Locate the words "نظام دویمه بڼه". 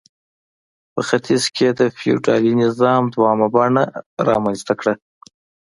2.63-3.83